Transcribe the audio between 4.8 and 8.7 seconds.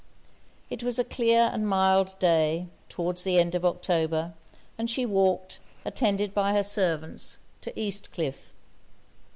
she walked, attended by her servants, to East Cliff.